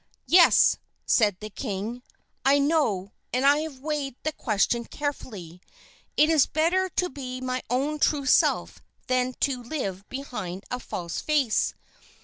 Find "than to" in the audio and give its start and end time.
9.05-9.61